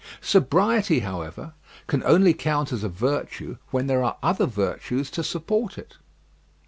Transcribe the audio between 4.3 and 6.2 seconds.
virtues to support it.